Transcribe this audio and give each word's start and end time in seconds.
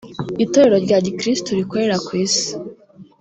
itorero 0.43 0.77
rya 0.85 0.97
gikirisitu 1.05 1.49
rikorera 1.59 1.97
ku 2.05 2.11
isi 2.25 2.49